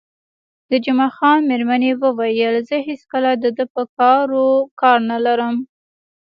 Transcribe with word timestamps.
د 0.69 0.71
جمعه 0.85 1.09
خان 1.15 1.39
میرمنې 1.49 1.91
وویل: 2.03 2.55
زه 2.69 2.77
هېڅکله 2.87 3.31
د 3.43 3.45
ده 3.57 3.65
په 3.73 3.81
کارو 3.99 4.47
کار 4.81 4.99
نه 5.11 5.17
لرم. 5.25 5.55